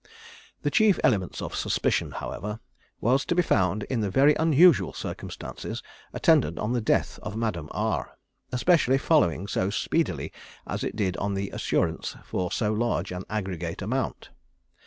"The 0.63 0.71
chief 0.71 0.99
element 1.03 1.43
of 1.43 1.53
suspicion, 1.55 2.09
however, 2.13 2.59
was 3.01 3.23
to 3.25 3.35
be 3.35 3.43
found 3.43 3.83
in 3.83 3.99
the 4.01 4.09
very 4.09 4.33
unusual 4.33 4.93
circumstances 4.93 5.83
attendant 6.11 6.57
on 6.57 6.73
the 6.73 6.81
death 6.81 7.19
of 7.21 7.35
Madame 7.35 7.67
R, 7.69 8.17
especially 8.51 8.97
following 8.97 9.45
so 9.45 9.69
speedily 9.69 10.33
as 10.65 10.83
it 10.83 10.95
did 10.95 11.17
on 11.17 11.35
the 11.35 11.51
assurance 11.51 12.15
for 12.25 12.51
so 12.51 12.73
large 12.73 13.11
an 13.11 13.25
aggregate 13.29 13.83
amount. 13.83 14.31